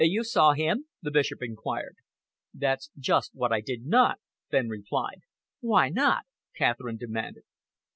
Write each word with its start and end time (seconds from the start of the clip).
"You 0.03 0.23
saw 0.23 0.53
him?" 0.53 0.87
the 1.03 1.11
Bishop 1.11 1.43
enquired. 1.43 1.97
"That's 2.55 2.89
just 2.97 3.35
what 3.35 3.51
I 3.51 3.61
did 3.61 3.85
not," 3.85 4.17
Fenn 4.49 4.67
replied. 4.67 5.19
"Why 5.59 5.89
not?" 5.89 6.23
Catherine 6.55 6.97
demanded. 6.97 7.43